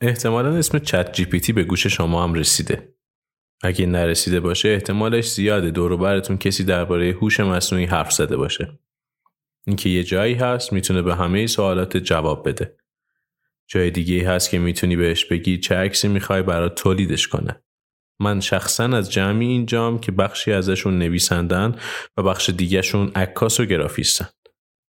احتمالا 0.00 0.56
اسم 0.56 0.78
چت 0.78 1.12
جی 1.12 1.24
پی 1.24 1.40
تی 1.40 1.52
به 1.52 1.64
گوش 1.64 1.86
شما 1.86 2.24
هم 2.24 2.34
رسیده. 2.34 2.94
اگه 3.62 3.86
نرسیده 3.86 4.40
باشه 4.40 4.68
احتمالش 4.68 5.28
زیاده 5.28 5.70
دور 5.70 5.96
براتون 5.96 6.38
کسی 6.38 6.64
درباره 6.64 7.10
هوش 7.10 7.40
مصنوعی 7.40 7.84
حرف 7.84 8.12
زده 8.12 8.36
باشه. 8.36 8.78
اینکه 9.66 9.88
یه 9.88 10.04
جایی 10.04 10.34
هست 10.34 10.72
می‌تونه 10.72 11.02
به 11.02 11.14
همه 11.14 11.46
سوالات 11.46 11.96
جواب 11.96 12.48
بده. 12.48 12.76
جای 13.68 13.90
دیگه 13.90 14.30
هست 14.30 14.50
که 14.50 14.58
می‌تونی 14.58 14.96
بهش 14.96 15.24
بگی 15.24 15.58
چه 15.58 15.74
عکسی 15.74 16.08
می‌خوای 16.08 16.42
برات 16.42 16.74
تولیدش 16.74 17.28
کنه. 17.28 17.62
من 18.20 18.40
شخصا 18.40 18.84
از 18.84 19.12
جمعی 19.12 19.46
اینجام 19.46 19.98
که 19.98 20.12
بخشی 20.12 20.52
ازشون 20.52 20.98
نویسندن 20.98 21.76
و 22.16 22.22
بخش 22.22 22.50
دیگهشون 22.50 23.12
عکاس 23.14 23.60
و 23.60 23.64
گرافیستن. 23.64 24.28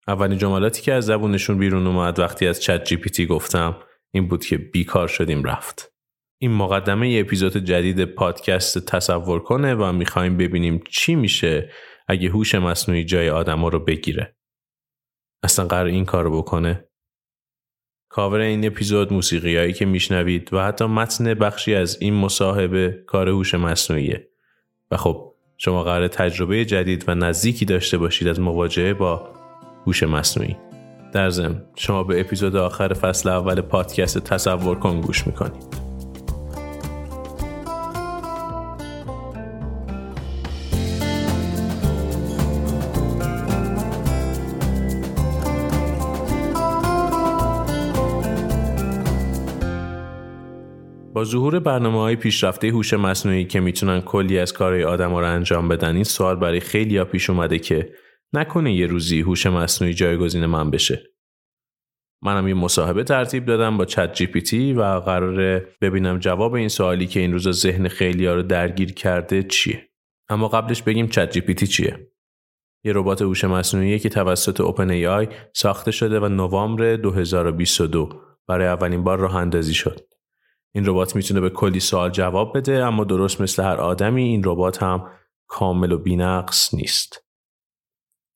اولین 0.08 0.38
جملاتی 0.38 0.82
که 0.82 0.92
از 0.92 1.06
زبونشون 1.06 1.58
بیرون 1.58 1.86
اومد 1.86 2.18
وقتی 2.18 2.46
از 2.46 2.62
چت 2.62 2.84
جی 2.84 2.96
پی 2.96 3.10
تی 3.10 3.26
گفتم 3.26 3.76
این 4.14 4.28
بود 4.28 4.44
که 4.44 4.58
بیکار 4.58 5.08
شدیم 5.08 5.44
رفت. 5.44 5.92
این 6.38 6.50
مقدمه 6.50 7.10
ی 7.10 7.20
اپیزود 7.20 7.56
جدید 7.56 8.04
پادکست 8.04 8.86
تصور 8.86 9.42
کنه 9.42 9.74
و 9.74 9.92
می‌خوایم 9.92 10.36
ببینیم 10.36 10.80
چی 10.90 11.14
میشه 11.14 11.70
اگه 12.08 12.28
هوش 12.28 12.54
مصنوعی 12.54 13.04
جای 13.04 13.30
آدما 13.30 13.68
رو 13.68 13.78
بگیره. 13.84 14.36
اصلا 15.42 15.66
قرار 15.66 15.86
این 15.86 16.04
کار 16.04 16.30
بکنه؟ 16.30 16.88
کاور 18.08 18.40
این 18.40 18.66
اپیزود 18.66 19.12
موسیقیایی 19.12 19.72
که 19.72 19.86
میشنوید 19.86 20.52
و 20.52 20.64
حتی 20.64 20.84
متن 20.84 21.34
بخشی 21.34 21.74
از 21.74 21.98
این 22.00 22.14
مصاحبه 22.14 23.02
کار 23.06 23.28
هوش 23.28 23.54
مصنوعیه 23.54 24.28
و 24.90 24.96
خب 24.96 25.34
شما 25.56 25.82
قرار 25.82 26.08
تجربه 26.08 26.64
جدید 26.64 27.04
و 27.08 27.14
نزدیکی 27.14 27.64
داشته 27.64 27.98
باشید 27.98 28.28
از 28.28 28.40
مواجهه 28.40 28.94
با 28.94 29.34
هوش 29.86 30.02
مصنوعی 30.02 30.56
در 31.14 31.30
ضمن 31.30 31.62
شما 31.76 32.04
به 32.04 32.20
اپیزود 32.20 32.56
آخر 32.56 32.92
فصل 32.92 33.28
اول 33.28 33.60
پادکست 33.60 34.18
تصور 34.18 34.78
کن 34.78 35.00
گوش 35.00 35.26
می‌کنید 35.26 35.84
با 51.14 51.24
ظهور 51.24 51.58
برنامه 51.58 51.98
های 51.98 52.16
پیشرفته 52.16 52.68
هوش 52.68 52.94
مصنوعی 52.94 53.44
که 53.44 53.60
می‌تونن 53.60 54.00
کلی 54.00 54.38
از 54.38 54.52
کارهای 54.52 54.84
آدم 54.84 55.10
رو 55.10 55.24
انجام 55.24 55.68
بدن 55.68 55.94
این 55.94 56.04
سوال 56.04 56.36
برای 56.36 56.60
خیلی 56.60 56.96
ها 56.96 57.04
پیش 57.04 57.30
اومده 57.30 57.58
که 57.58 57.88
نکنه 58.36 58.74
یه 58.74 58.86
روزی 58.86 59.20
هوش 59.20 59.46
مصنوعی 59.46 59.94
جایگزین 59.94 60.46
من 60.46 60.70
بشه. 60.70 61.14
منم 62.22 62.48
یه 62.48 62.54
مصاحبه 62.54 63.04
ترتیب 63.04 63.44
دادم 63.44 63.76
با 63.76 63.84
ChatGPT 63.84 64.72
و 64.72 64.82
قراره 64.82 65.68
ببینم 65.80 66.18
جواب 66.18 66.54
این 66.54 66.68
سوالی 66.68 67.06
که 67.06 67.20
این 67.20 67.32
روزا 67.32 67.52
ذهن 67.52 67.88
خیلی 67.88 68.26
ها 68.26 68.34
رو 68.34 68.42
درگیر 68.42 68.92
کرده 68.92 69.42
چیه. 69.42 69.88
اما 70.28 70.48
قبلش 70.48 70.82
بگیم 70.82 71.08
ChatGPT 71.08 71.66
چیه. 71.66 72.10
یه 72.84 72.92
ربات 72.94 73.22
هوش 73.22 73.44
مصنوعی 73.44 73.98
که 73.98 74.08
توسط 74.08 74.60
OpenAI 74.60 75.28
ساخته 75.52 75.90
شده 75.90 76.20
و 76.20 76.28
نوامبر 76.28 76.96
2022 76.96 78.20
برای 78.48 78.66
اولین 78.66 79.04
بار 79.04 79.18
راه 79.18 79.36
اندازی 79.36 79.74
شد. 79.74 80.00
این 80.74 80.86
ربات 80.86 81.16
می‌تونه 81.16 81.40
به 81.40 81.50
کلی 81.50 81.80
سوال 81.80 82.10
جواب 82.10 82.56
بده 82.56 82.84
اما 82.84 83.04
درست 83.04 83.40
مثل 83.40 83.62
هر 83.62 83.76
آدمی 83.76 84.22
این 84.22 84.42
ربات 84.44 84.82
هم 84.82 85.10
کامل 85.46 85.92
و 85.92 85.98
بینقص 85.98 86.74
نیست. 86.74 87.23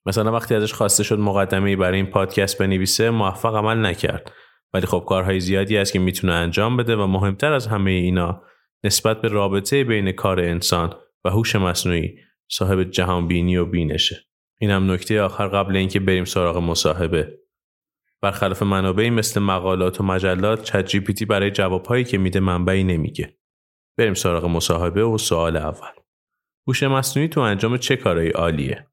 مثلا 0.09 0.33
وقتی 0.33 0.55
ازش 0.55 0.73
خواسته 0.73 1.03
شد 1.03 1.19
مقدمه 1.19 1.77
برای 1.77 1.97
این 1.97 2.06
پادکست 2.06 2.59
بنویسه 2.59 3.11
موفق 3.11 3.55
عمل 3.55 3.87
نکرد 3.87 4.33
ولی 4.75 4.87
خب 4.87 5.05
کارهای 5.09 5.41
زیادی 5.41 5.77
هست 5.77 5.92
که 5.92 5.98
می‌تونه 5.98 6.33
انجام 6.33 6.77
بده 6.77 6.97
و 6.97 7.06
مهمتر 7.06 7.53
از 7.53 7.67
همه 7.67 7.91
اینا 7.91 8.42
نسبت 8.84 9.20
به 9.20 9.28
رابطه 9.28 9.84
بین 9.84 10.12
کار 10.12 10.41
انسان 10.41 10.95
و 11.25 11.31
هوش 11.31 11.56
مصنوعی 11.56 12.17
صاحب 12.50 12.83
جهان 12.83 13.28
بینی 13.28 13.56
و 13.56 13.65
بینشه. 13.65 14.17
این 14.60 14.71
هم 14.71 14.93
نکته 14.93 15.22
آخر 15.22 15.49
قبل 15.49 15.77
اینکه 15.77 16.00
بریم 16.00 16.25
سراغ 16.25 16.56
مصاحبه 16.56 17.38
برخلاف 18.22 18.62
منابعی 18.62 19.11
مثل 19.11 19.41
مقالات 19.41 20.00
و 20.00 20.05
مجلات 20.05 20.62
چت 20.62 20.87
جی 20.87 21.00
پی 21.00 21.12
تی 21.12 21.25
برای 21.25 21.50
جوابهایی 21.50 22.05
که 22.05 22.19
میده 22.19 22.41
منبعی 22.41 22.84
نمیگه. 22.84 23.37
بریم 23.99 24.15
سراغ 24.15 24.44
مصاحبه 24.44 25.05
و 25.05 25.19
سوال 25.19 25.56
اول. 25.56 25.93
هوش 26.66 26.82
مصنوعی 26.82 27.28
تو 27.28 27.41
انجام 27.41 27.77
چه 27.77 27.97
کارایی 27.97 28.31
عالیه؟ 28.31 28.87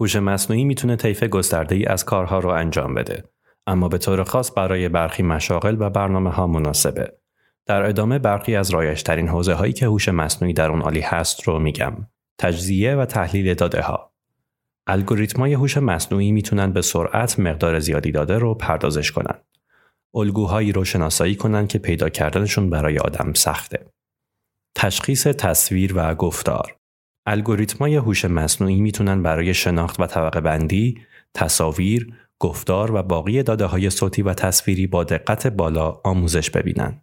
هوش 0.00 0.16
مصنوعی 0.16 0.64
می‌تونه 0.64 0.96
طیف 0.96 1.24
گسترده 1.24 1.74
ای 1.74 1.84
از 1.84 2.04
کارها 2.04 2.38
رو 2.38 2.48
انجام 2.48 2.94
بده 2.94 3.24
اما 3.66 3.88
به 3.88 3.98
طور 3.98 4.24
خاص 4.24 4.50
برای 4.56 4.88
برخی 4.88 5.22
مشاغل 5.22 5.76
و 5.80 5.90
برنامه 5.90 6.30
ها 6.30 6.46
مناسبه. 6.46 7.12
در 7.66 7.82
ادامه 7.82 8.18
برخی 8.18 8.56
از 8.56 8.70
رایشترین 8.70 9.28
حوزه 9.28 9.54
هایی 9.54 9.72
که 9.72 9.86
هوش 9.86 10.08
مصنوعی 10.08 10.54
در 10.54 10.70
اون 10.70 10.82
عالی 10.82 11.00
هست 11.00 11.42
رو 11.42 11.58
میگم. 11.58 12.06
تجزیه 12.38 12.94
و 12.94 13.04
تحلیل 13.04 13.54
داده 13.54 13.82
ها. 13.82 14.12
الگوریتمای 14.86 15.54
هوش 15.54 15.76
مصنوعی 15.76 16.32
می‌تونن 16.32 16.72
به 16.72 16.82
سرعت 16.82 17.38
مقدار 17.38 17.78
زیادی 17.78 18.12
داده 18.12 18.38
رو 18.38 18.54
پردازش 18.54 19.12
کنن. 19.12 19.38
الگوهایی 20.14 20.72
رو 20.72 20.84
شناسایی 20.84 21.36
کنن 21.36 21.66
که 21.66 21.78
پیدا 21.78 22.08
کردنشون 22.08 22.70
برای 22.70 22.98
آدم 22.98 23.32
سخته. 23.32 23.86
تشخیص 24.74 25.26
تصویر 25.26 25.92
و 25.96 26.14
گفتار 26.14 26.75
الگوریتمای 27.26 27.96
هوش 27.96 28.24
مصنوعی 28.24 28.80
می‌تونن 28.80 29.22
برای 29.22 29.54
شناخت 29.54 30.00
و 30.00 30.06
طبقه 30.06 30.40
بندی، 30.40 31.00
تصاویر، 31.34 32.14
گفتار 32.38 32.94
و 32.94 33.02
باقی 33.02 33.42
داده 33.42 33.64
های 33.64 33.90
صوتی 33.90 34.22
و 34.22 34.34
تصویری 34.34 34.86
با 34.86 35.04
دقت 35.04 35.46
بالا 35.46 36.00
آموزش 36.04 36.50
ببینن. 36.50 37.00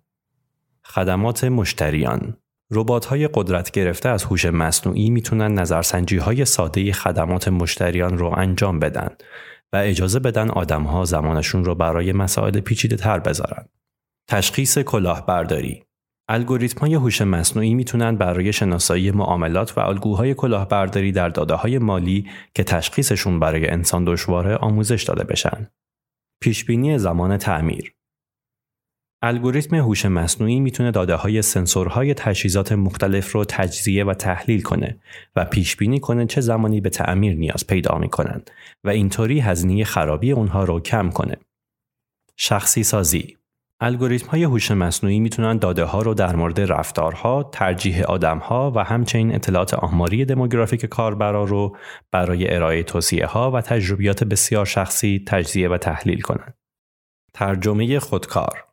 خدمات 0.86 1.44
مشتریان 1.44 2.38
ربات 2.72 3.06
های 3.06 3.30
قدرت 3.34 3.72
گرفته 3.72 4.10
از 4.10 4.24
هوش 4.24 4.46
مصنوعی 4.46 5.10
می‌تونن 5.10 5.54
نظرسنجی 5.54 6.18
های 6.18 6.46
ساده 6.46 6.94
خدمات 6.94 7.48
مشتریان 7.48 8.18
رو 8.18 8.34
انجام 8.38 8.80
بدن 8.80 9.10
و 9.74 9.78
اجازه 9.78 10.20
بدن 10.20 10.50
آدم 10.50 10.84
ها 10.84 11.06
زمانشون 11.06 11.66
رو 11.66 11.76
برای 11.76 12.12
مسائل 12.12 12.60
پیچیده 12.60 12.96
تر 12.96 13.20
بذارن. 13.20 13.66
تشخیص 14.30 14.78
کلاهبرداری 14.78 15.84
الگوریتم 16.28 16.80
های 16.80 16.94
هوش 16.94 17.22
مصنوعی 17.22 17.74
می‌تونن 17.74 18.16
برای 18.16 18.54
شناسایی 18.54 19.12
معاملات 19.12 19.78
و 19.78 19.82
الگوهای 19.82 20.34
کلاهبرداری 20.34 21.12
در 21.12 21.30
داده 21.30 21.54
های 21.54 21.78
مالی 21.78 22.30
که 22.56 22.64
تشخیصشون 22.64 23.40
برای 23.40 23.70
انسان 23.70 24.06
دشواره 24.06 24.56
آموزش 24.56 25.04
داده 25.04 25.24
بشن. 25.24 25.68
پیشبینی 26.42 26.98
زمان 26.98 27.38
تعمیر 27.38 27.94
الگوریتم 29.22 29.76
هوش 29.76 30.06
مصنوعی 30.06 30.60
می‌تونه 30.60 30.92
داده 30.92 31.16
های 31.16 31.42
سنسورهای 31.42 32.14
تجهیزات 32.14 32.72
مختلف 32.72 33.32
رو 33.32 33.46
تجزیه 33.46 34.06
و 34.06 34.14
تحلیل 34.14 34.62
کنه 34.62 35.00
و 35.36 35.46
پیش 35.46 35.76
بینی 35.76 36.00
کنه 36.00 36.26
چه 36.26 36.42
زمانی 36.42 36.82
به 36.82 36.90
تعمیر 36.90 37.36
نیاز 37.36 37.68
پیدا 37.68 37.98
می‌کنن 37.98 38.42
و 38.84 38.90
اینطوری 38.90 39.40
هزینه 39.40 39.84
خرابی 39.84 40.32
اونها 40.32 40.64
رو 40.64 40.80
کم 40.80 41.10
کنه. 41.10 41.38
شخصی 42.38 42.84
سازی 42.84 43.38
الگوریتم 43.86 44.28
های 44.28 44.44
هوش 44.44 44.72
مصنوعی 44.72 45.20
می‌تونن 45.20 45.58
داده 45.58 45.84
ها 45.84 46.02
رو 46.02 46.14
در 46.14 46.36
مورد 46.36 46.60
رفتارها، 46.60 47.50
ترجیح 47.52 48.04
آدمها 48.04 48.72
و 48.76 48.84
همچنین 48.84 49.36
اطلاعات 49.36 49.74
آماری 49.74 50.26
دموگرافیک 50.26 50.86
کاربرا 50.86 51.44
رو 51.44 51.78
برای 52.12 52.56
ارائه 52.56 52.84
توصیه 52.84 53.26
ها 53.26 53.52
و 53.52 53.62
تجربیات 53.62 54.24
بسیار 54.24 54.66
شخصی 54.66 55.24
تجزیه 55.28 55.70
و 55.70 55.78
تحلیل 55.78 56.22
کنند. 56.22 56.54
ترجمه 57.34 58.00
خودکار 58.00 58.66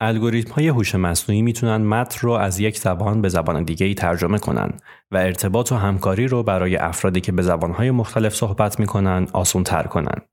الگوریتم 0.00 0.54
های 0.54 0.68
هوش 0.68 0.94
مصنوعی 0.94 1.42
می‌تونن 1.42 1.76
متن 1.76 2.20
رو 2.20 2.32
از 2.32 2.60
یک 2.60 2.78
زبان 2.78 3.22
به 3.22 3.28
زبان 3.28 3.64
دیگه 3.64 3.86
ای 3.86 3.94
ترجمه 3.94 4.38
کنن 4.38 4.70
و 5.10 5.16
ارتباط 5.16 5.72
و 5.72 5.76
همکاری 5.76 6.28
رو 6.28 6.42
برای 6.42 6.76
افرادی 6.76 7.20
که 7.20 7.32
به 7.32 7.42
زبانهای 7.42 7.90
مختلف 7.90 8.34
صحبت 8.34 8.80
می‌کنن 8.80 9.26
آسون 9.32 9.64
تر 9.64 9.82
کنن. 9.82 10.31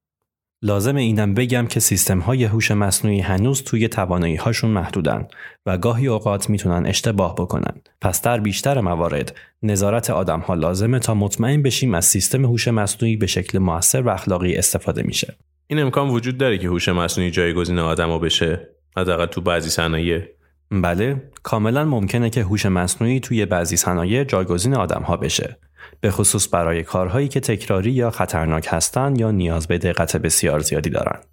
لازم 0.62 0.96
اینم 0.96 1.34
بگم 1.34 1.68
که 1.68 1.80
سیستم 1.80 2.20
های 2.20 2.44
هوش 2.44 2.72
مصنوعی 2.72 3.20
هنوز 3.20 3.64
توی 3.64 3.88
توانایی 3.88 4.36
هاشون 4.36 4.72
محدودن 4.72 5.28
و 5.66 5.78
گاهی 5.78 6.08
اوقات 6.08 6.50
می‌تونن 6.50 6.85
اشتباه 6.85 7.35
بکنن. 7.35 7.82
پس 8.02 8.22
در 8.22 8.40
بیشتر 8.40 8.82
موارد 8.82 9.35
نظارت 9.64 10.09
آدم 10.09 10.40
ها 10.40 10.53
لازمه 10.53 11.00
تا 11.00 11.14
مطمئن 11.14 11.61
بشیم 11.61 11.94
از 11.94 12.06
سیستم 12.06 12.46
هوش 12.46 12.67
مصنوعی 12.67 13.16
به 13.16 13.28
شکل 13.28 13.59
موثر 13.59 14.02
و 14.02 14.09
اخلاقی 14.09 14.56
استفاده 14.56 15.03
میشه. 15.03 15.35
این 15.67 15.79
امکان 15.79 16.09
وجود 16.09 16.38
داره 16.38 16.58
که 16.58 16.67
هوش 16.67 16.90
مصنوعی 16.90 17.32
جایگزین 17.32 17.79
آدما 17.79 18.20
بشه 18.20 18.70
حداقل 18.97 19.26
تو 19.26 19.41
بعضی 19.41 19.70
صنایع 19.70 20.23
بله 20.72 21.29
کاملا 21.44 21.85
ممکنه 21.85 22.29
که 22.29 22.44
هوش 22.44 22.66
مصنوعی 22.66 23.20
توی 23.20 23.46
بعضی 23.46 23.78
صنایع 23.78 24.23
جایگزین 24.23 24.76
آدم 24.76 25.02
ها 25.02 25.17
بشه 25.17 25.58
به 26.01 26.11
خصوص 26.11 26.53
برای 26.53 26.84
کارهایی 26.84 27.28
که 27.28 27.40
تکراری 27.40 27.91
یا 27.91 28.11
خطرناک 28.11 28.67
هستند 28.69 29.19
یا 29.19 29.31
نیاز 29.31 29.67
به 29.67 29.78
دقت 29.78 30.17
بسیار 30.17 30.59
زیادی 30.59 30.90
دارند 30.90 31.25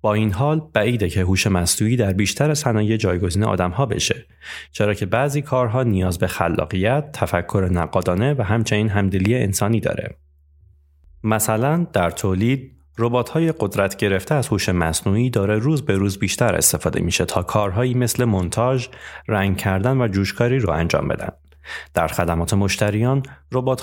با 0.00 0.14
این 0.14 0.32
حال 0.32 0.62
بعیده 0.72 1.08
که 1.08 1.20
هوش 1.20 1.46
مصنوعی 1.46 1.96
در 1.96 2.12
بیشتر 2.12 2.54
صنایع 2.54 2.96
جایگزین 2.96 3.44
آدم 3.44 3.70
ها 3.70 3.86
بشه 3.86 4.26
چرا 4.72 4.94
که 4.94 5.06
بعضی 5.06 5.42
کارها 5.42 5.82
نیاز 5.82 6.18
به 6.18 6.26
خلاقیت، 6.26 7.12
تفکر 7.12 7.68
نقادانه 7.72 8.34
و 8.34 8.42
همچنین 8.42 8.88
همدلی 8.88 9.34
انسانی 9.34 9.80
داره. 9.80 10.16
مثلا 11.24 11.86
در 11.92 12.10
تولید 12.10 12.76
های 13.32 13.52
قدرت 13.60 13.96
گرفته 13.96 14.34
از 14.34 14.48
هوش 14.48 14.68
مصنوعی 14.68 15.30
داره 15.30 15.58
روز 15.58 15.82
به 15.82 15.96
روز 15.96 16.18
بیشتر 16.18 16.54
استفاده 16.54 17.00
میشه 17.00 17.24
تا 17.24 17.42
کارهایی 17.42 17.94
مثل 17.94 18.24
مونتاژ، 18.24 18.86
رنگ 19.28 19.56
کردن 19.56 20.00
و 20.00 20.08
جوشکاری 20.08 20.58
رو 20.58 20.70
انجام 20.70 21.08
بدن. 21.08 21.32
در 21.94 22.06
خدمات 22.06 22.54
مشتریان، 22.54 23.22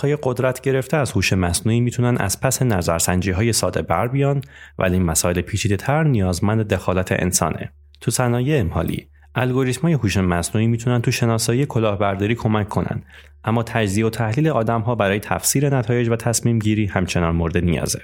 های 0.02 0.18
قدرت 0.24 0.62
گرفته 0.62 0.98
از 0.98 1.12
هوش 1.12 1.34
مصنوعی 1.34 1.80
می‌تونن 1.80 2.18
از 2.18 2.42
پس 2.42 2.62
نظرسنجی 2.62 3.32
های 3.32 3.54
ساده 3.54 3.82
بر 3.82 4.08
بیان 4.08 4.42
ولی 4.80 5.00
مسائل 5.00 5.42
پیچیده 5.42 5.76
تر 5.76 6.04
نیازمند 6.04 6.74
دخالت 6.74 7.12
انسانه. 7.12 7.72
تو 8.02 8.12
صنایع 8.12 8.60
امحالی، 8.60 9.08
های 9.84 9.94
هوش 9.94 10.18
مصنوعی 10.18 10.68
می‌تونن 10.68 11.02
تو 11.02 11.12
شناسایی 11.12 11.66
کلاهبرداری 11.66 12.36
کمک 12.36 12.70
کنن 12.70 13.04
اما 13.44 13.64
تجزیه 13.64 14.06
و 14.06 14.10
تحلیل 14.10 14.48
ها 14.48 14.96
برای 14.96 15.20
تفسیر 15.20 15.78
نتایج 15.78 16.10
و 16.10 16.16
تصمیم 16.16 16.60
گیری 16.60 16.86
همچنان 16.86 17.36
مورد 17.36 17.58
نیازه. 17.58 18.02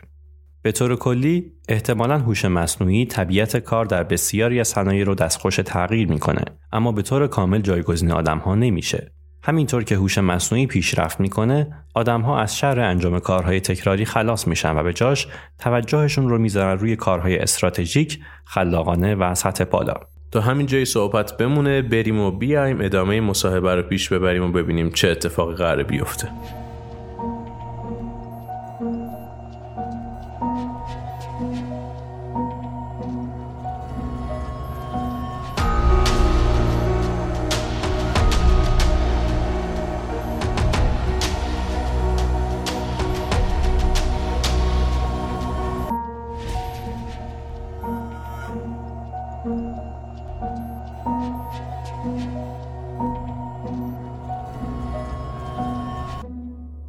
به 0.62 0.72
طور 0.72 0.96
کلی 0.96 1.52
احتمالا 1.70 2.20
هوش 2.20 2.46
مصنوعی 2.46 3.06
طبیعت 3.06 3.58
کار 3.58 3.86
در 3.86 4.04
بسیاری 4.04 4.60
از 4.60 4.68
صنایع 4.68 5.04
رو 5.04 5.16
دستخوش 5.16 5.56
تغییر 5.56 6.08
می‌کنه 6.08 6.42
اما 6.72 6.92
به 6.92 7.02
طور 7.02 7.28
کامل 7.28 7.62
جایگزین 7.62 8.12
آدم 8.12 8.38
ها 8.38 8.56
نمیشه 8.56 9.12
همینطور 9.46 9.84
که 9.84 9.96
هوش 9.96 10.18
مصنوعی 10.18 10.68
پیشرفت 10.68 11.20
می‌کنه 11.20 11.68
آدم 11.94 12.22
ها 12.22 12.40
از 12.40 12.58
شر 12.58 12.80
انجام 12.80 13.20
کارهای 13.20 13.60
تکراری 13.60 14.06
خلاص 14.06 14.48
میشن 14.48 14.78
و 14.78 14.84
به 14.84 14.94
جاش 14.94 15.28
توجهشون 15.60 16.30
رو 16.30 16.38
می‌ذارن 16.38 16.80
روی 16.80 16.96
کارهای 16.96 17.38
استراتژیک 17.38 18.20
خلاقانه 18.46 19.16
و 19.16 19.36
سطح 19.36 19.64
بالا. 19.64 19.94
تا 20.32 20.42
همین 20.42 20.68
جای 20.68 20.86
صحبت 20.86 21.38
بمونه 21.38 21.82
بریم 21.82 22.20
و 22.20 22.32
بیایم 22.32 22.82
ادامه 22.82 23.22
مصاحبه 23.22 23.76
رو 23.76 23.84
پیش 23.84 24.10
ببریم 24.10 24.44
و 24.44 24.52
ببینیم 24.52 24.90
چه 24.90 25.10
اتفاقی 25.10 25.56
قرار 25.56 25.84
بیفته. 25.84 26.30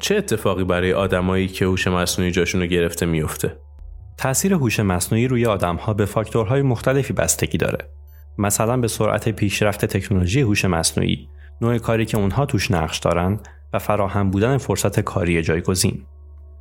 چه 0.05 0.15
اتفاقی 0.15 0.63
برای 0.63 0.93
آدمایی 0.93 1.47
که 1.47 1.65
هوش 1.65 1.87
مصنوعی 1.87 2.31
جاشون 2.31 2.61
رو 2.61 2.67
گرفته 2.67 3.05
میفته؟ 3.05 3.57
تاثیر 4.17 4.53
هوش 4.53 4.79
مصنوعی 4.79 5.27
روی 5.27 5.45
آدمها 5.45 5.93
به 5.93 6.05
فاکتورهای 6.05 6.61
مختلفی 6.61 7.13
بستگی 7.13 7.57
داره. 7.57 7.77
مثلا 8.37 8.77
به 8.77 8.87
سرعت 8.87 9.29
پیشرفت 9.29 9.85
تکنولوژی 9.85 10.41
هوش 10.41 10.65
مصنوعی، 10.65 11.29
نوع 11.61 11.77
کاری 11.77 12.05
که 12.05 12.17
اونها 12.17 12.45
توش 12.45 12.71
نقش 12.71 12.99
دارن 12.99 13.39
و 13.73 13.79
فراهم 13.79 14.31
بودن 14.31 14.57
فرصت 14.57 14.99
کاری 14.99 15.41
جایگزین. 15.41 16.05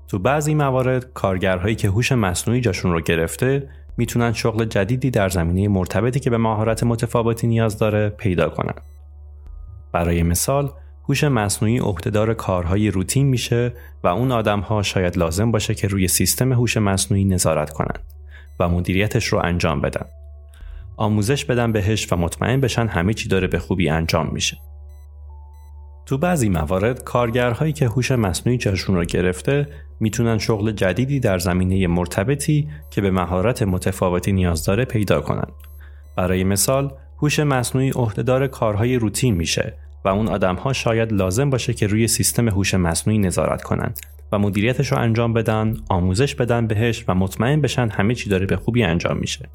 تو 0.08 0.19
بعضی 0.19 0.55
موارد 0.55 1.12
کارگرهایی 1.12 1.75
که 1.75 1.88
هوش 1.88 2.12
مصنوعی 2.12 2.61
جاشون 2.61 2.93
رو 2.93 3.00
گرفته 3.00 3.69
می‌تونن 3.97 4.32
شغل 4.32 4.64
جدیدی 4.64 5.11
در 5.11 5.29
زمینه 5.29 5.69
مرتبطی 5.69 6.20
که 6.20 6.31
به 6.31 6.38
مهارت 6.38 6.85
متفاوتی 6.85 7.47
نیاز 7.47 7.79
داره 7.79 8.08
پیدا 8.08 8.49
کنن. 8.49 8.75
برای 9.93 10.23
مثال 10.23 10.70
هوش 11.08 11.24
مصنوعی 11.24 11.78
عهدهدار 11.78 12.34
کارهای 12.34 12.90
روتین 12.90 13.26
میشه 13.26 13.72
و 14.04 14.08
اون 14.08 14.32
آدمها 14.32 14.82
شاید 14.82 15.18
لازم 15.18 15.50
باشه 15.50 15.74
که 15.74 15.88
روی 15.88 16.08
سیستم 16.08 16.52
هوش 16.52 16.76
مصنوعی 16.76 17.24
نظارت 17.24 17.70
کنند 17.70 18.04
و 18.60 18.68
مدیریتش 18.68 19.26
رو 19.26 19.38
انجام 19.44 19.80
بدن. 19.80 20.06
آموزش 20.96 21.44
بدن 21.44 21.72
بهش 21.72 22.12
و 22.12 22.16
مطمئن 22.16 22.60
بشن 22.60 22.86
همه 22.86 23.14
چی 23.14 23.28
داره 23.28 23.46
به 23.46 23.58
خوبی 23.58 23.88
انجام 23.88 24.30
میشه. 24.32 24.56
تو 26.06 26.18
بعضی 26.18 26.48
موارد 26.48 27.04
کارگرهایی 27.04 27.72
که 27.72 27.86
هوش 27.86 28.12
مصنوعی 28.12 28.58
جاشون 28.58 28.96
رو 28.96 29.04
گرفته 29.04 29.68
می‌تونن 30.00 30.38
شغل 30.38 30.72
جدیدی 30.72 31.20
در 31.20 31.38
زمینه 31.38 31.86
مرتبطی 31.86 32.68
که 32.90 33.00
به 33.00 33.10
مهارت 33.10 33.62
متفاوتی 33.62 34.32
نیاز 34.32 34.64
داره 34.64 34.84
پیدا 34.84 35.20
کنند. 35.20 35.52
برای 36.16 36.44
مثال 36.44 36.92
هوش 37.22 37.40
مصنوعی 37.40 37.90
عهدهدار 37.90 38.46
کارهای 38.46 38.96
روتین 38.96 39.34
میشه 39.34 39.74
و 40.04 40.08
اون 40.08 40.28
آدم 40.28 40.54
ها 40.54 40.72
شاید 40.72 41.12
لازم 41.12 41.50
باشه 41.50 41.74
که 41.74 41.86
روی 41.86 42.08
سیستم 42.08 42.48
هوش 42.48 42.74
مصنوعی 42.74 43.18
نظارت 43.18 43.62
کنند 43.62 43.98
و 44.32 44.38
مدیریتش 44.38 44.92
رو 44.92 44.98
انجام 44.98 45.32
بدن، 45.32 45.76
آموزش 45.88 46.34
بدن 46.34 46.66
بهش 46.66 47.04
و 47.08 47.14
مطمئن 47.14 47.60
بشن 47.60 47.88
همه 47.88 48.14
چی 48.14 48.30
داره 48.30 48.46
به 48.46 48.56
خوبی 48.56 48.82
انجام 48.82 49.16
میشه. 49.18 49.48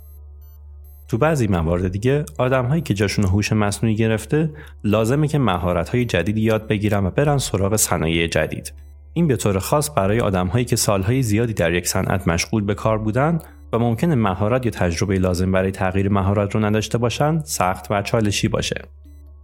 تو 1.07 1.17
بعضی 1.17 1.47
موارد 1.47 1.87
دیگه 1.87 2.25
آدم 2.37 2.65
هایی 2.65 2.81
که 2.81 2.93
جاشون 2.93 3.25
هوش 3.25 3.53
مصنوعی 3.53 3.95
گرفته 3.95 4.49
لازمه 4.83 5.27
که 5.27 5.39
مهارت 5.39 5.89
های 5.89 6.05
جدیدی 6.05 6.41
یاد 6.41 6.67
بگیرن 6.67 7.05
و 7.05 7.09
برن 7.09 7.37
سراغ 7.37 7.75
صنایع 7.75 8.27
جدید. 8.27 8.73
این 9.13 9.27
به 9.27 9.35
طور 9.35 9.59
خاص 9.59 9.89
برای 9.95 10.19
آدم 10.19 10.47
هایی 10.47 10.65
که 10.65 10.75
سالهای 10.75 11.23
زیادی 11.23 11.53
در 11.53 11.73
یک 11.73 11.87
صنعت 11.87 12.27
مشغول 12.27 12.63
به 12.63 12.73
کار 12.73 12.97
بودن 12.97 13.39
و 13.73 13.79
ممکنه 13.79 14.15
مهارت 14.15 14.65
یا 14.65 14.71
تجربه 14.71 15.19
لازم 15.19 15.51
برای 15.51 15.71
تغییر 15.71 16.09
مهارت 16.09 16.55
رو 16.55 16.65
نداشته 16.65 16.97
باشن 16.97 17.39
سخت 17.39 17.91
و 17.91 18.01
چالشی 18.01 18.47
باشه. 18.47 18.81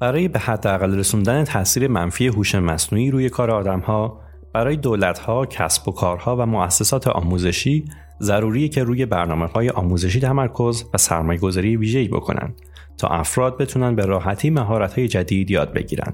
برای 0.05 0.27
به 0.27 0.39
حداقل 0.39 0.99
رسوندن 0.99 1.43
تاثیر 1.43 1.87
منفی 1.87 2.27
هوش 2.27 2.55
مصنوعی 2.55 3.11
روی 3.11 3.29
کار 3.29 3.51
آدمها 3.51 4.21
برای 4.53 4.75
دولتها، 4.75 5.45
کسب 5.45 5.87
و 5.87 5.91
کارها 5.91 6.35
و 6.37 6.45
مؤسسات 6.45 7.07
آموزشی 7.07 7.85
ضروریه 8.21 8.67
که 8.67 8.83
روی 8.83 9.05
برنامه 9.05 9.45
های 9.45 9.69
آموزشی 9.69 10.19
تمرکز 10.19 10.83
و 10.93 10.97
سرمایه 10.97 11.39
گذاری 11.39 11.77
ویژه‌ای 11.77 12.07
بکنن 12.07 12.53
تا 12.97 13.07
افراد 13.07 13.57
بتونن 13.57 13.95
به 13.95 14.05
راحتی 14.05 14.49
مهارت 14.49 14.93
های 14.93 15.07
جدید 15.07 15.51
یاد 15.51 15.73
بگیرن. 15.73 16.13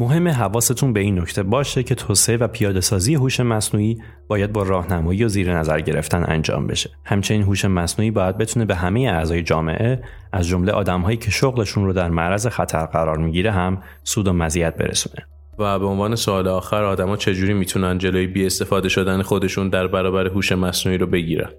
مهم 0.00 0.28
حواستون 0.28 0.92
به 0.92 1.00
این 1.00 1.18
نکته 1.18 1.42
باشه 1.42 1.82
که 1.82 1.94
توسعه 1.94 2.36
و 2.36 2.48
پیاده 2.48 2.80
سازی 2.80 3.14
هوش 3.14 3.40
مصنوعی 3.40 3.98
باید 4.28 4.52
با 4.52 4.62
راهنمایی 4.62 5.24
و 5.24 5.28
زیر 5.28 5.58
نظر 5.58 5.80
گرفتن 5.80 6.24
انجام 6.28 6.66
بشه. 6.66 6.90
همچنین 7.04 7.42
هوش 7.42 7.64
مصنوعی 7.64 8.10
باید 8.10 8.38
بتونه 8.38 8.64
به 8.64 8.74
همه 8.74 9.00
اعضای 9.00 9.42
جامعه 9.42 10.02
از 10.32 10.46
جمله 10.46 10.72
آدمهایی 10.72 11.16
که 11.16 11.30
شغلشون 11.30 11.84
رو 11.84 11.92
در 11.92 12.10
معرض 12.10 12.46
خطر 12.46 12.86
قرار 12.86 13.18
می‌گیره 13.18 13.50
هم 13.50 13.82
سود 14.04 14.28
و 14.28 14.32
مزیت 14.32 14.76
برسونه. 14.76 15.26
و 15.58 15.78
به 15.78 15.86
عنوان 15.86 16.16
سوال 16.16 16.48
آخر 16.48 16.84
آدما 16.84 17.16
چجوری 17.16 17.54
می‌تونن 17.54 17.98
جلوی 17.98 18.26
بی 18.26 18.46
استفاده 18.46 18.88
شدن 18.88 19.22
خودشون 19.22 19.68
در 19.68 19.86
برابر 19.86 20.26
هوش 20.26 20.52
مصنوعی 20.52 20.98
رو 20.98 21.06
بگیرن؟ 21.06 21.50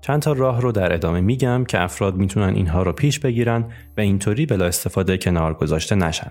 چند 0.00 0.22
تا 0.22 0.32
راه 0.32 0.60
رو 0.60 0.72
در 0.72 0.92
ادامه 0.92 1.20
میگم 1.20 1.64
که 1.64 1.80
افراد 1.80 2.16
می‌تونن 2.16 2.54
اینها 2.54 2.82
رو 2.82 2.92
پیش 2.92 3.20
بگیرن 3.20 3.64
و 3.96 4.00
اینطوری 4.00 4.46
بلا 4.46 4.64
استفاده 4.64 5.18
کنار 5.18 5.54
گذاشته 5.54 5.94
نشن. 5.94 6.30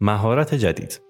مهارت 0.00 0.54
جدید 0.54 1.00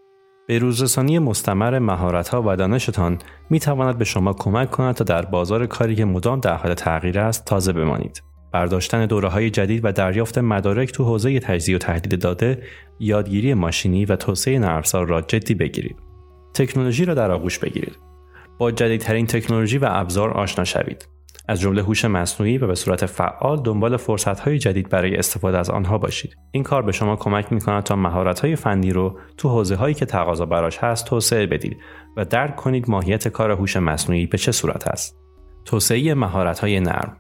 به 0.47 0.59
روزرسانی 0.59 1.19
مستمر 1.19 1.79
مهارت‌ها 1.79 2.43
و 2.47 2.57
دانشتان 2.57 3.19
می 3.51 3.61
تواند 3.61 3.99
به 3.99 4.05
شما 4.05 4.33
کمک 4.33 4.71
کند 4.71 4.95
تا 4.95 5.05
در 5.05 5.25
بازار 5.25 5.67
کاری 5.67 5.95
که 5.97 6.05
مدام 6.05 6.41
در 6.41 6.55
حال 6.55 6.75
تغییر 6.75 7.19
است 7.19 7.45
تازه 7.45 7.73
بمانید. 7.73 8.23
برداشتن 8.53 9.07
دوره 9.07 9.29
های 9.29 9.51
جدید 9.51 9.85
و 9.85 9.93
دریافت 9.93 10.39
مدارک 10.39 10.93
تو 10.93 11.05
حوزه 11.05 11.41
تجزیه 11.41 11.77
و 11.77 11.79
تحلیل 11.79 12.17
داده، 12.17 12.63
یادگیری 13.01 13.55
ماشینی 13.55 14.05
و 14.05 14.17
توسعه 14.17 14.59
نرم 14.59 14.83
را 14.93 15.21
جدی 15.21 15.55
بگیرید. 15.55 15.97
تکنولوژی 16.55 17.05
را 17.05 17.15
در 17.15 17.31
آغوش 17.31 17.59
بگیرید. 17.59 17.99
با 18.59 18.71
جدیدترین 18.71 19.27
تکنولوژی 19.27 19.79
و 19.79 19.89
ابزار 19.91 20.31
آشنا 20.31 20.65
شوید. 20.65 21.09
از 21.49 21.61
جمله 21.61 21.83
هوش 21.83 22.05
مصنوعی 22.05 22.59
و 22.59 22.67
به 22.67 22.75
صورت 22.75 23.07
فعال 23.07 23.63
دنبال 23.63 23.97
فرصت‌های 23.97 24.59
جدید 24.59 24.89
برای 24.89 25.17
استفاده 25.17 25.59
از 25.59 25.71
آنها 25.71 25.99
باشید. 25.99 26.37
این 26.51 26.63
کار 26.63 26.83
به 26.83 26.93
شما 26.93 27.17
کمک 27.17 27.53
می‌کند 27.53 27.83
تا 27.83 27.97
مهارت‌های 27.97 28.57
فنی 28.57 28.91
رو 28.91 29.19
تو 29.37 29.49
حوزه‌هایی 29.49 29.95
که 29.95 30.07
تقاضا 30.07 30.47
براش 30.47 30.79
هست 30.79 31.07
توسعه 31.07 31.47
بدید 31.47 31.77
و 32.17 32.25
درک 32.25 32.57
کنید 32.57 32.91
ماهیت 32.91 33.29
کار 33.29 33.51
هوش 33.51 33.77
مصنوعی 33.77 34.27
به 34.27 34.39
چه 34.39 34.53
صورت 34.53 34.89
است. 34.89 35.17
توسعه 35.65 36.15
مهارت‌های 36.15 36.81
نرم 36.81 37.17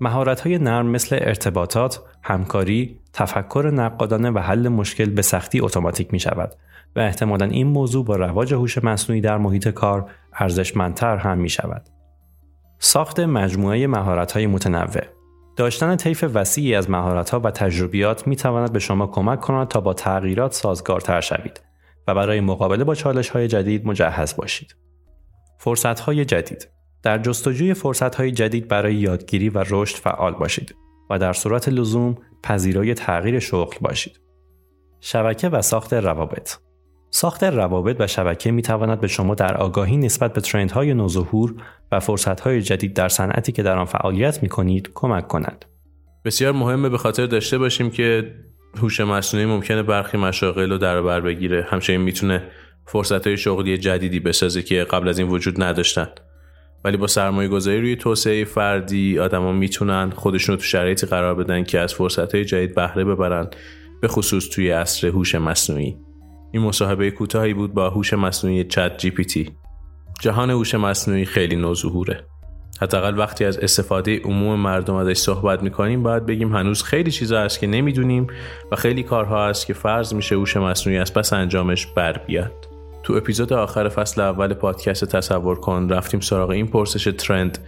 مهارت‌های 0.00 0.58
نرم 0.58 0.86
مثل 0.86 1.18
ارتباطات، 1.20 2.00
همکاری، 2.22 3.00
تفکر 3.12 3.70
نقادانه 3.74 4.30
و 4.30 4.38
حل 4.38 4.68
مشکل 4.68 5.10
به 5.10 5.22
سختی 5.22 5.60
اتوماتیک 5.60 6.12
می 6.12 6.20
شود 6.20 6.54
و 6.96 7.00
احتمالا 7.00 7.46
این 7.46 7.66
موضوع 7.66 8.04
با 8.04 8.16
رواج 8.16 8.54
هوش 8.54 8.84
مصنوعی 8.84 9.20
در 9.20 9.38
محیط 9.38 9.68
کار 9.68 10.10
ارزشمندتر 10.32 11.16
هم 11.16 11.38
می 11.38 11.48
شود. 11.48 11.88
ساخت 12.84 13.20
مجموعه 13.20 13.86
مهارت‌های 13.86 14.46
متنوع 14.46 15.02
داشتن 15.56 15.96
طیف 15.96 16.24
وسیعی 16.34 16.74
از 16.74 16.90
مهارت‌ها 16.90 17.40
و 17.40 17.50
تجربیات 17.50 18.26
می 18.26 18.36
تواند 18.36 18.72
به 18.72 18.78
شما 18.78 19.06
کمک 19.06 19.40
کند 19.40 19.68
تا 19.68 19.80
با 19.80 19.94
تغییرات 19.94 20.52
سازگارتر 20.52 21.20
شوید 21.20 21.60
و 22.08 22.14
برای 22.14 22.40
مقابله 22.40 22.84
با 22.84 22.94
چالش‌های 22.94 23.48
جدید 23.48 23.86
مجهز 23.86 24.36
باشید. 24.36 24.76
فرصت‌های 25.58 26.24
جدید 26.24 26.68
در 27.02 27.18
جستجوی 27.18 27.74
فرصت‌های 27.74 28.30
جدید 28.30 28.68
برای 28.68 28.94
یادگیری 28.94 29.48
و 29.48 29.64
رشد 29.70 29.96
فعال 29.96 30.32
باشید 30.32 30.74
و 31.10 31.18
در 31.18 31.32
صورت 31.32 31.68
لزوم 31.68 32.16
پذیرای 32.42 32.94
تغییر 32.94 33.38
شغل 33.38 33.76
باشید. 33.80 34.20
شبکه 35.00 35.48
و 35.48 35.62
ساخت 35.62 35.94
روابط 35.94 36.56
ساخت 37.14 37.44
روابط 37.44 37.96
و 37.98 38.06
شبکه 38.06 38.50
می 38.50 38.62
تواند 38.62 39.00
به 39.00 39.06
شما 39.06 39.34
در 39.34 39.56
آگاهی 39.56 39.96
نسبت 39.96 40.32
به 40.32 40.40
ترندهای 40.40 40.94
نوظهور 40.94 41.54
و 41.92 42.00
فرصتهای 42.00 42.62
جدید 42.62 42.94
در 42.94 43.08
صنعتی 43.08 43.52
که 43.52 43.62
در 43.62 43.78
آن 43.78 43.84
فعالیت 43.84 44.42
می 44.42 44.48
کنید 44.48 44.90
کمک 44.94 45.28
کند. 45.28 45.64
بسیار 46.24 46.52
مهمه 46.52 46.88
به 46.88 46.98
خاطر 46.98 47.26
داشته 47.26 47.58
باشیم 47.58 47.90
که 47.90 48.34
هوش 48.78 49.00
مصنوعی 49.00 49.46
ممکنه 49.46 49.82
برخی 49.82 50.16
مشاغل 50.18 50.70
رو 50.70 50.78
در 50.78 51.02
بر 51.02 51.20
بگیره. 51.20 51.66
همچنین 51.70 52.00
می‌تونه 52.00 52.42
فرصت 52.86 53.26
های 53.26 53.36
شغلی 53.36 53.78
جدیدی 53.78 54.20
بسازه 54.20 54.62
که 54.62 54.84
قبل 54.84 55.08
از 55.08 55.18
این 55.18 55.28
وجود 55.28 55.62
نداشتن. 55.62 56.08
ولی 56.84 56.96
با 56.96 57.06
سرمایه 57.06 57.48
گذاری 57.48 57.80
روی 57.80 57.96
توسعه 57.96 58.44
فردی 58.44 59.18
آدما 59.18 59.52
می‌تونن 59.52 60.10
خودشون 60.10 60.52
رو 60.52 60.60
تو 60.60 60.66
شرایطی 60.66 61.06
قرار 61.06 61.34
بدن 61.34 61.64
که 61.64 61.80
از 61.80 61.94
فرصت 61.94 62.36
جدید 62.36 62.74
بهره 62.74 63.04
ببرن 63.04 63.48
به 64.00 64.08
خصوص 64.08 64.48
توی 64.48 64.70
عصر 64.70 65.06
هوش 65.06 65.34
مصنوعی. 65.34 65.96
این 66.52 66.62
مصاحبه 66.62 67.10
کوتاهی 67.10 67.54
بود 67.54 67.74
با 67.74 67.90
هوش 67.90 68.14
مصنوعی 68.14 68.64
چت 68.64 68.98
جی 68.98 69.10
پی 69.10 69.24
تی. 69.24 69.50
جهان 70.20 70.50
هوش 70.50 70.74
مصنوعی 70.74 71.24
خیلی 71.24 71.56
نوظهوره. 71.56 72.24
حداقل 72.80 73.18
وقتی 73.18 73.44
از 73.44 73.58
استفاده 73.58 74.20
عموم 74.20 74.60
مردم 74.60 74.94
ازش 74.94 75.16
صحبت 75.16 75.62
می‌کنیم 75.62 76.02
باید 76.02 76.26
بگیم 76.26 76.56
هنوز 76.56 76.82
خیلی 76.82 77.10
چیزا 77.10 77.40
هست 77.40 77.60
که 77.60 77.66
نمی‌دونیم 77.66 78.26
و 78.72 78.76
خیلی 78.76 79.02
کارها 79.02 79.48
هست 79.48 79.66
که 79.66 79.74
فرض 79.74 80.14
میشه 80.14 80.34
هوش 80.34 80.56
مصنوعی 80.56 80.98
از 80.98 81.14
پس 81.14 81.32
انجامش 81.32 81.86
بر 81.86 82.18
بیاد. 82.18 82.68
تو 83.02 83.12
اپیزود 83.12 83.52
آخر 83.52 83.88
فصل 83.88 84.20
اول 84.20 84.54
پادکست 84.54 85.04
تصور 85.04 85.60
کن 85.60 85.88
رفتیم 85.88 86.20
سراغ 86.20 86.50
این 86.50 86.66
پرسش 86.66 87.12
ترند 87.18 87.58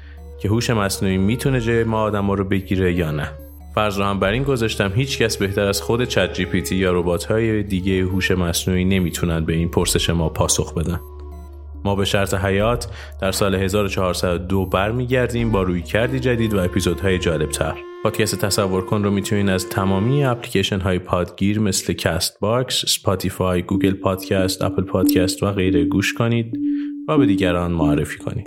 که 0.40 0.48
هوش 0.48 0.70
مصنوعی 0.70 1.18
می‌تونه 1.18 1.60
جای 1.60 1.84
ما 1.84 2.02
آدم 2.02 2.30
رو 2.30 2.44
بگیره 2.44 2.94
یا 2.94 3.10
نه. 3.10 3.28
فرض 3.74 3.98
رو 3.98 4.04
هم 4.04 4.18
بر 4.20 4.32
این 4.32 4.42
گذاشتم 4.42 4.92
هیچ 4.94 5.18
کس 5.18 5.36
بهتر 5.36 5.66
از 5.66 5.82
خود 5.82 6.04
چت 6.04 6.32
جی 6.32 6.44
پی 6.44 6.62
تی 6.62 6.76
یا 6.76 6.92
ربات 6.92 7.24
های 7.24 7.62
دیگه 7.62 8.02
هوش 8.02 8.30
مصنوعی 8.30 8.84
نمی‌تونن 8.84 9.44
به 9.44 9.52
این 9.52 9.68
پرسش 9.68 10.10
ما 10.10 10.28
پاسخ 10.28 10.74
بدن 10.74 11.00
ما 11.84 11.94
به 11.94 12.04
شرط 12.04 12.34
حیات 12.34 12.88
در 13.20 13.32
سال 13.32 13.54
1402 13.54 14.66
برمیگردیم 14.66 15.50
با 15.50 15.62
روی 15.62 15.82
کردی 15.82 16.20
جدید 16.20 16.54
و 16.54 16.58
اپیزودهای 16.58 17.18
جالبتر. 17.18 17.74
پادکست 18.04 18.38
تصور 18.38 18.84
کن 18.84 19.04
رو 19.04 19.10
می‌تونین 19.10 19.48
از 19.48 19.68
تمامی 19.68 20.24
اپلیکیشن 20.24 20.80
های 20.80 20.98
پادگیر 20.98 21.60
مثل 21.60 21.92
Castbox، 21.92 22.84
Spotify، 22.86 23.62
Google 23.62 23.94
Podcast، 23.94 24.62
Apple 24.62 24.82
Podcast 24.82 25.42
و 25.42 25.50
غیره 25.50 25.84
گوش 25.84 26.14
کنید 26.14 26.58
و 27.08 27.18
به 27.18 27.26
دیگران 27.26 27.72
معرفی 27.72 28.18
کنید. 28.18 28.46